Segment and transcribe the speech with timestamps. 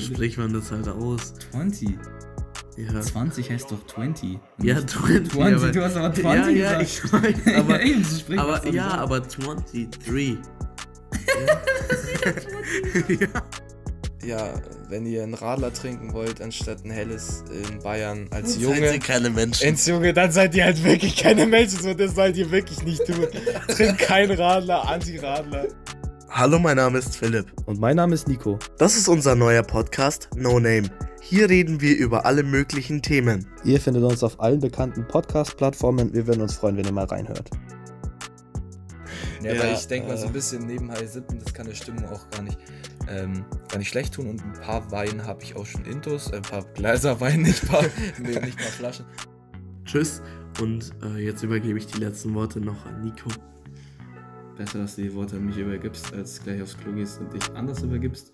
[0.00, 1.34] spricht man das halt aus.
[1.52, 1.90] 20.
[2.76, 3.00] Ja.
[3.00, 4.38] 20 heißt doch 20.
[4.62, 5.32] Ja, 20.
[5.32, 6.82] 20, aber, du hast aber 20 ja, ja, gesagt.
[6.82, 7.80] ich weiß, aber,
[8.20, 8.94] spricht man's aber ja, aus.
[8.94, 9.88] aber 23.
[13.20, 13.28] ja.
[14.22, 14.52] Ja,
[14.90, 18.92] wenn ihr einen Radler trinken wollt, anstatt ein helles in Bayern als Seid Junge.
[18.92, 19.66] ihr keine Menschen.
[19.66, 23.04] Ins Junge, dann seid ihr halt wirklich keine Menschen, so das sollt ihr wirklich nicht
[23.06, 23.26] tun.
[23.68, 25.68] Trinkt kein Radler, Anti-Radler.
[26.32, 27.52] Hallo, mein Name ist Philipp.
[27.66, 28.58] Und mein Name ist Nico.
[28.78, 30.88] Das ist unser neuer Podcast No Name.
[31.20, 33.46] Hier reden wir über alle möglichen Themen.
[33.64, 36.14] Ihr findet uns auf allen bekannten Podcast-Plattformen.
[36.14, 37.50] Wir würden uns freuen, wenn ihr mal reinhört.
[39.42, 41.66] Ja, Ja, aber ich denke mal, so äh, ein bisschen neben High Sippen, das kann
[41.66, 42.58] der Stimmung auch gar nicht,
[43.08, 44.28] ähm, gar nicht schlecht tun.
[44.28, 47.66] Und ein paar Wein habe ich auch schon intus, äh, ein paar Gläser Wein, nicht
[47.68, 47.84] paar,
[48.18, 49.04] nee, nicht mal Flaschen.
[49.84, 50.22] Tschüss
[50.60, 53.30] und äh, jetzt übergebe ich die letzten Worte noch an Nico.
[54.60, 57.42] Besser, dass du die Worte an mich übergibst, als gleich aufs Klo gehst und dich
[57.56, 58.30] anders übergibst.